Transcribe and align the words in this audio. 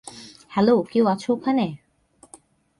Hello 0.51 0.75
কেউ 0.91 1.05
আছো 1.07 1.29
ওখানে? 1.33 1.65